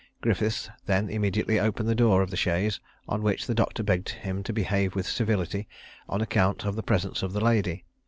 Griffiths 0.21 0.67
then 0.87 1.11
immediately 1.11 1.59
opened 1.59 1.87
the 1.87 1.93
door 1.93 2.23
of 2.23 2.31
the 2.31 2.35
chaise; 2.35 2.79
on 3.07 3.21
which 3.21 3.45
the 3.45 3.53
doctor 3.53 3.83
begged 3.83 4.09
him 4.09 4.41
to 4.41 4.51
behave 4.51 4.95
with 4.95 5.05
civility, 5.05 5.67
on 6.09 6.21
account 6.21 6.65
of 6.65 6.75
the 6.75 6.81
presence 6.81 7.21
of 7.21 7.33
the 7.33 7.39
lady. 7.41 7.85